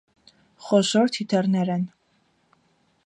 Խոշոր 0.67 1.13
թիթեռներ 1.17 1.71
են։ 1.75 1.87